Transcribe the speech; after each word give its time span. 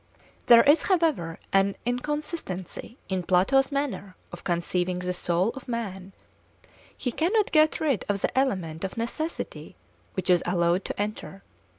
There 0.47 0.63
is, 0.63 0.81
however, 0.85 1.37
an 1.53 1.75
inconsistency 1.85 2.97
in 3.07 3.21
Plato's 3.21 3.71
manner 3.71 4.15
of 4.31 4.43
conceiving 4.43 4.97
the 4.97 5.13
soul 5.13 5.49
of 5.51 5.67
man; 5.67 6.13
he 6.97 7.11
cannot 7.11 7.51
get 7.51 7.79
rid 7.79 8.03
of 8.09 8.19
the 8.21 8.35
element 8.35 8.83
of 8.83 8.97
necessity 8.97 9.75
which 10.15 10.31
is 10.31 10.41
allowed 10.47 10.85
to 10.85 10.99
enter. 10.99 11.43